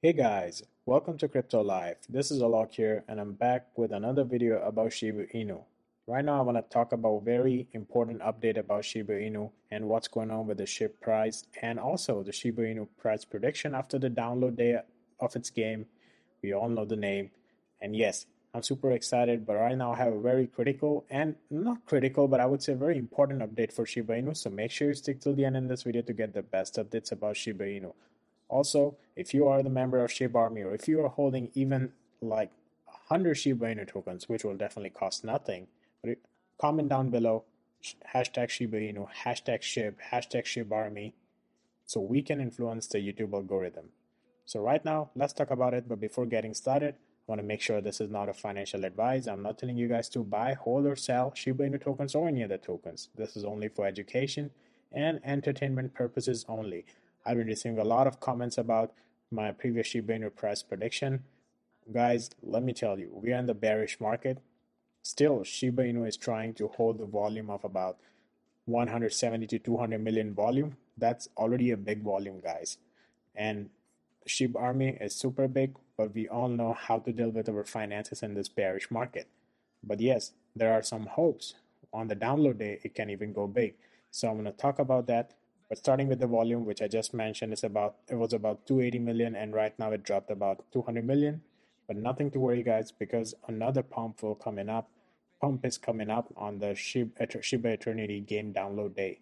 [0.00, 1.96] Hey guys, welcome to Crypto Life.
[2.08, 5.64] This is Alok here, and I'm back with another video about Shiba Inu.
[6.06, 10.06] Right now, I want to talk about very important update about Shiba Inu and what's
[10.06, 14.08] going on with the SHIB price, and also the Shiba Inu price prediction after the
[14.08, 14.78] download day
[15.18, 15.86] of its game.
[16.44, 17.32] We all know the name,
[17.82, 19.44] and yes, I'm super excited.
[19.44, 22.74] But right now, I have a very critical and not critical, but I would say
[22.74, 24.36] very important update for Shiba Inu.
[24.36, 26.76] So make sure you stick till the end in this video to get the best
[26.76, 27.94] updates about Shiba Inu.
[28.48, 31.92] Also, if you are the member of Shiba Army or if you are holding even
[32.20, 32.50] like
[32.86, 35.66] 100 Shiba Inu tokens, which will definitely cost nothing,
[36.02, 36.16] but
[36.58, 37.44] comment down below
[38.14, 41.14] hashtag Shiba Inu, hashtag SHIB, hashtag Shiba Army,
[41.86, 43.90] so we can influence the YouTube algorithm.
[44.44, 45.88] So right now, let's talk about it.
[45.88, 49.26] But before getting started, I want to make sure this is not a financial advice.
[49.26, 52.42] I'm not telling you guys to buy, hold, or sell Shiba Inu tokens or any
[52.42, 53.08] other tokens.
[53.14, 54.50] This is only for education
[54.92, 56.86] and entertainment purposes only.
[57.24, 58.92] I've been receiving a lot of comments about
[59.30, 61.24] my previous Shiba Inu price prediction.
[61.92, 64.38] Guys, let me tell you, we are in the bearish market.
[65.02, 67.98] Still, Shiba Inu is trying to hold the volume of about
[68.66, 70.76] 170 to 200 million volume.
[70.96, 72.78] That's already a big volume, guys.
[73.34, 73.70] And
[74.26, 78.22] Shiba Army is super big, but we all know how to deal with our finances
[78.22, 79.28] in this bearish market.
[79.82, 81.54] But yes, there are some hopes.
[81.92, 83.74] On the download day, it can even go big.
[84.10, 85.34] So I'm going to talk about that
[85.68, 88.98] but starting with the volume, which I just mentioned, is about it was about 280
[89.00, 91.42] million, and right now it dropped about 200 million.
[91.86, 94.90] But nothing to worry, guys, because another pump will coming up.
[95.40, 99.20] Pump is coming up on the Shiba, Eternity game download day,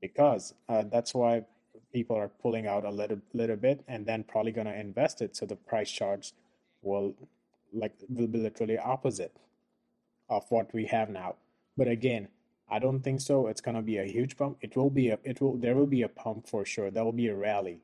[0.00, 1.44] because uh, that's why
[1.92, 5.36] people are pulling out a little little bit and then probably gonna invest it.
[5.36, 6.32] So the price charts
[6.80, 7.14] will
[7.72, 9.36] like will be literally opposite
[10.28, 11.36] of what we have now.
[11.76, 12.28] But again,
[12.72, 13.48] I don't think so.
[13.48, 14.56] It's gonna be a huge pump.
[14.62, 16.90] It will be a it will there will be a pump for sure.
[16.90, 17.80] There will be a rally,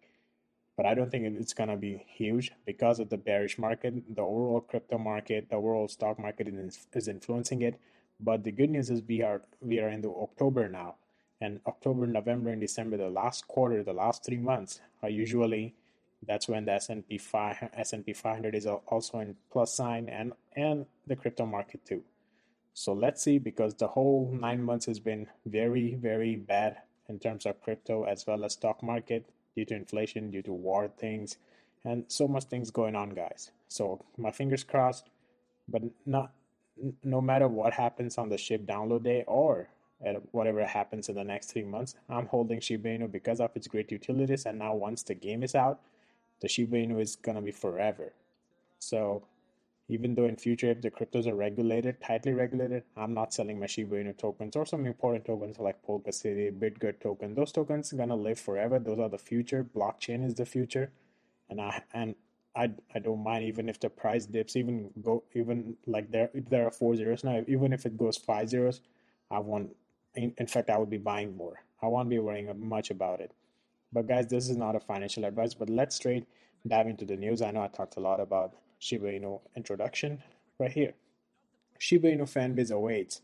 [0.78, 3.92] but I don't think it's gonna be huge because of the bearish market.
[4.16, 7.78] The overall crypto market, the overall stock market is is influencing it.
[8.19, 10.94] But the good news is we are we are into October now,
[11.38, 15.75] and October, November, and December, the last quarter, the last three months are usually
[16.26, 21.15] that's when the S&P 5 S&P 500 is also in plus sign and and the
[21.15, 22.03] crypto market too.
[22.78, 26.77] So let's see, because the whole nine months has been very, very bad
[27.09, 30.88] in terms of crypto as well as stock market due to inflation, due to war
[30.97, 31.38] things,
[31.84, 33.50] and so much things going on, guys.
[33.67, 35.11] So my fingers crossed,
[35.67, 36.31] but not
[37.03, 39.69] no matter what happens on the SHIB download day or
[40.31, 43.91] whatever happens in the next three months, I'm holding Shiba Inu because of its great
[43.91, 44.47] utilities.
[44.47, 45.81] And now once the game is out,
[46.41, 48.12] the Shiba Inu is gonna be forever.
[48.78, 49.25] So
[49.91, 53.66] even though in future, if the cryptos are regulated, tightly regulated, I'm not selling my
[53.66, 57.34] Shiba Inu tokens or some important tokens like Polka City, BitGet token.
[57.34, 58.78] Those tokens are gonna live forever.
[58.78, 59.65] Those are the future.
[59.65, 60.91] Blockchain is the future,
[61.49, 62.15] and I and
[62.54, 66.66] I I don't mind even if the price dips, even go even like there there
[66.66, 67.43] are four zeros now.
[67.47, 68.82] Even if it goes five zeros,
[69.31, 69.75] I want.
[70.15, 71.62] In, in fact, I would be buying more.
[71.82, 73.32] I won't be worrying much about it.
[73.93, 75.55] But guys, this is not a financial advice.
[75.55, 76.26] But let's straight
[76.66, 77.41] dive into the news.
[77.41, 80.22] I know I talked a lot about Shiba Inu introduction
[80.59, 80.94] right here.
[81.78, 83.22] Shiba Inu fanbase awaits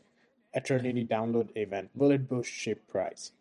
[0.53, 1.91] Eternity download event.
[1.95, 3.33] Will it boost SHIB price?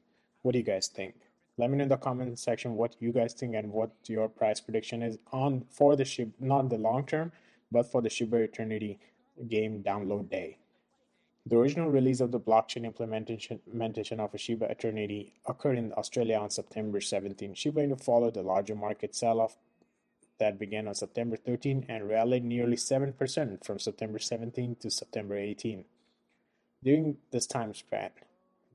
[0.41, 1.15] What do you guys think?
[1.57, 4.59] Let me know in the comment section what you guys think and what your price
[4.59, 7.31] prediction is on for the SHIB, not the long term,
[7.71, 8.99] but for the Shiba Eternity
[9.47, 10.57] game download day.
[11.45, 16.49] The original release of the blockchain implementation of a Shiba Eternity occurred in Australia on
[16.49, 17.53] September 17.
[17.53, 19.57] Shiba Inu followed the larger market sell-off
[20.43, 25.85] that began on September 13 and rallied nearly 7% from September 17 to September 18.
[26.83, 28.09] During this time span,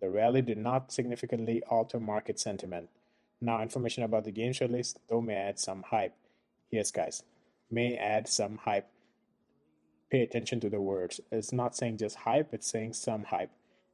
[0.00, 2.88] the rally did not significantly alter market sentiment.
[3.42, 6.14] Now, information about the game show list, though, may add some hype.
[6.70, 7.22] Yes, guys,
[7.70, 8.88] may add some hype.
[10.10, 11.20] Pay attention to the words.
[11.30, 13.50] It's not saying just hype, it's saying some hype.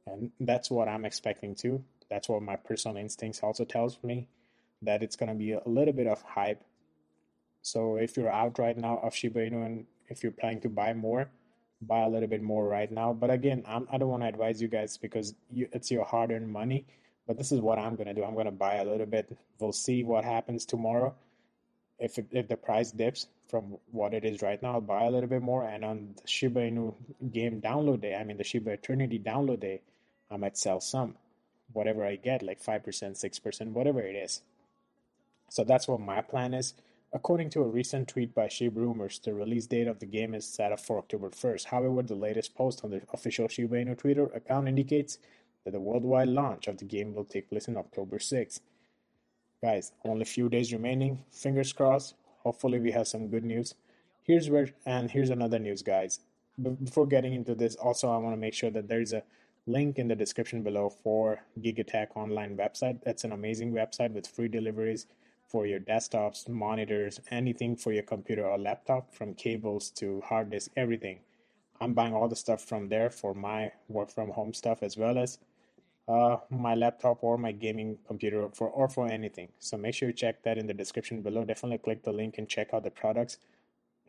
[0.07, 1.83] And that's what I'm expecting too.
[2.09, 4.29] That's what my personal instincts also tells me
[4.81, 6.63] that it's going to be a little bit of hype
[7.65, 10.93] so if you're out right now of Shiba Inu and if you're planning to buy
[10.93, 11.31] more,
[11.81, 13.11] buy a little bit more right now.
[13.11, 16.05] But again, I'm, I do not want to advise you guys because you, it's your
[16.05, 16.85] hard-earned money.
[17.25, 18.23] But this is what I'm gonna do.
[18.23, 19.35] I'm gonna buy a little bit.
[19.59, 21.15] We'll see what happens tomorrow.
[21.97, 25.29] If if the price dips from what it is right now, I'll buy a little
[25.29, 25.67] bit more.
[25.67, 26.93] And on the Shiba Inu
[27.31, 29.81] game download day, I mean the Shiba Eternity download day,
[30.29, 31.15] I might sell some,
[31.73, 34.43] whatever I get, like five percent, six percent, whatever it is.
[35.49, 36.75] So that's what my plan is.
[37.15, 40.45] According to a recent tweet by Shiba Rumors, the release date of the game is
[40.45, 41.63] set up for October 1st.
[41.63, 45.17] However, the latest post on the official Shiba Inu Twitter account indicates
[45.63, 48.59] that the worldwide launch of the game will take place on October 6th.
[49.63, 51.23] Guys, only a few days remaining.
[51.31, 52.15] Fingers crossed.
[52.39, 53.75] Hopefully, we have some good news.
[54.21, 56.19] Here's where, and here's another news, guys.
[56.83, 59.23] before getting into this, also, I want to make sure that there's a
[59.67, 62.99] link in the description below for GigaTech online website.
[63.05, 65.07] That's an amazing website with free deliveries
[65.55, 70.69] for your desktops, monitors, anything for your computer or laptop, from cables to hard disk,
[70.75, 71.19] everything.
[71.79, 75.17] I'm buying all the stuff from there for my work from home stuff as well
[75.17, 75.39] as
[76.09, 79.47] uh, my laptop or my gaming computer for or for anything.
[79.59, 81.45] So make sure you check that in the description below.
[81.45, 83.37] Definitely click the link and check out the products.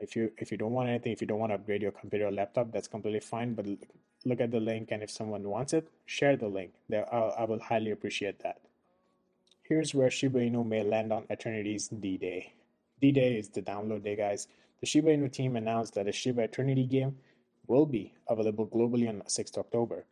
[0.00, 2.26] If you if you don't want anything, if you don't want to upgrade your computer
[2.26, 3.54] or laptop, that's completely fine.
[3.54, 3.66] But
[4.24, 6.72] look at the link, and if someone wants it, share the link.
[6.92, 8.65] I will highly appreciate that.
[9.68, 12.52] Here's where Shiba Inu may land on Eternity's D-Day.
[13.00, 14.46] D-Day is the download day, guys.
[14.78, 17.16] The Shiba Inu team announced that a Shiba Eternity game
[17.66, 20.04] will be available globally on 6th October.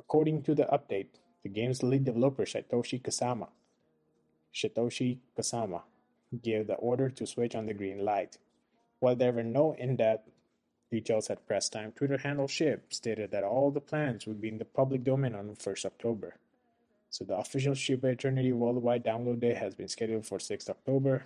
[0.00, 1.06] According to the update,
[1.44, 3.46] the game's lead developer Shytoshi Kusama
[4.52, 5.82] Shytoshi Kusama
[6.42, 8.38] gave the order to switch on the green light.
[8.98, 10.28] While there were no in-depth
[10.90, 14.58] details at press time, Twitter handle Shib stated that all the plans would be in
[14.58, 16.38] the public domain on 1st October.
[17.10, 21.24] So the official Shiba Eternity Worldwide Download Day has been scheduled for 6th October.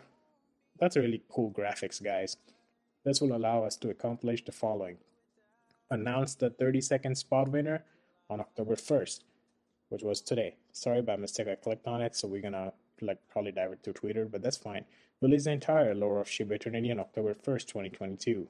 [0.78, 2.36] That's really cool graphics, guys.
[3.04, 4.98] This will allow us to accomplish the following.
[5.90, 7.84] Announce the 30 second spot winner
[8.28, 9.20] on October 1st,
[9.88, 10.56] which was today.
[10.72, 14.26] Sorry by mistake, I clicked on it, so we're gonna like probably divert to Twitter,
[14.26, 14.84] but that's fine.
[15.20, 18.48] Release the entire lore of Shiba Eternity on October 1st, 2022.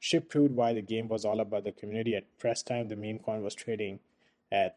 [0.00, 2.16] SHIB proved why the game was all about the community.
[2.16, 4.00] At press time, the meme coin was trading
[4.50, 4.76] at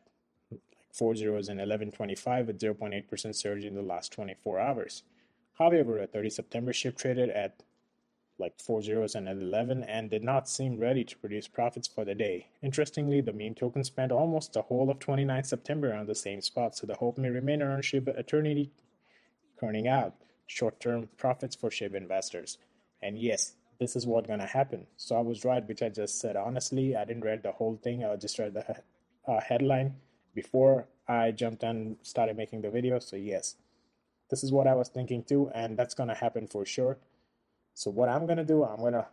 [0.97, 5.03] four and 11.25 with 0.8% surge in the last 24 hours.
[5.57, 7.63] However, at 30 September, Shib traded at
[8.38, 12.15] like four and an 11 and did not seem ready to produce profits for the
[12.15, 12.47] day.
[12.62, 16.75] Interestingly, the meme token spent almost the whole of 29 September on the same spot,
[16.75, 18.71] so the hope may remain around Shiba Eternity
[19.59, 20.15] turning out
[20.47, 22.57] short-term profits for Shiba investors.
[23.01, 24.88] And yes, this is what's gonna happen.
[24.97, 26.36] So I was right, which I just said.
[26.36, 28.03] Honestly, I didn't read the whole thing.
[28.03, 28.81] I just read the
[29.27, 29.95] uh, headline
[30.36, 33.00] before I jumped and started making the video.
[33.00, 33.56] So yes,
[34.30, 36.98] this is what I was thinking too, and that's gonna happen for sure.
[37.74, 39.08] So what I'm gonna do, I'm gonna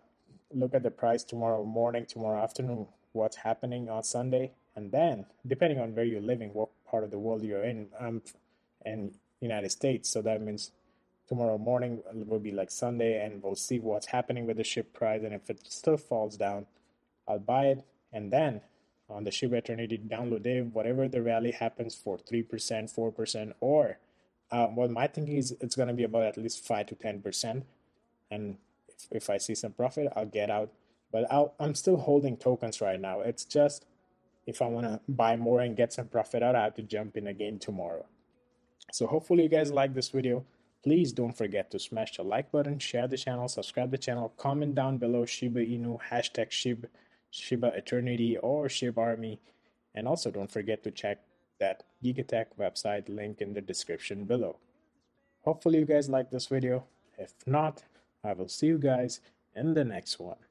[0.52, 5.78] look at the price tomorrow morning, tomorrow afternoon, what's happening on Sunday, and then depending
[5.78, 8.22] on where you're living, what part of the world you're in, I'm
[8.84, 10.72] in United States, so that means
[11.28, 15.22] tomorrow morning will be like Sunday, and we'll see what's happening with the SHIB price,
[15.22, 16.66] and if it still falls down,
[17.28, 18.60] I'll buy it, and then
[19.12, 23.54] on the Shiba Eternity download day, whatever the rally happens for three percent, four percent,
[23.60, 23.98] or
[24.50, 27.20] uh, well, my thinking is it's going to be about at least five to ten
[27.22, 27.64] percent
[28.32, 28.56] and
[28.88, 30.70] if, if I see some profit, I'll get out.
[31.12, 33.20] But I'll, I'm still holding tokens right now.
[33.20, 33.84] It's just
[34.46, 37.16] if I want to buy more and get some profit out, I have to jump
[37.16, 38.06] in again tomorrow.
[38.90, 40.44] So hopefully you guys like this video.
[40.82, 44.74] Please don't forget to smash the like button, share the channel, subscribe the channel, comment
[44.74, 46.88] down below Shiba Inu, hashtag Shiba,
[47.32, 49.40] Shiba Eternity or Shib Army.
[49.94, 51.18] And also don't forget to check
[51.58, 54.58] that GigaTech website link in the description below.
[55.42, 56.84] Hopefully you guys like this video.
[57.18, 57.82] If not,
[58.22, 59.20] I will see you guys
[59.56, 60.42] in the next one.